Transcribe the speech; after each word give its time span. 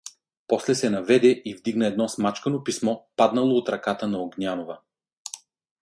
После 0.47 0.75
се 0.75 0.89
наведе 0.89 1.41
и 1.45 1.53
вдигна 1.55 1.87
едно 1.87 2.09
смачкано 2.09 2.63
писмо, 2.63 2.95
паднало 3.15 3.57
от 3.57 3.69
ръката 3.69 4.07
на 4.07 4.19
Огнянова. 4.19 4.79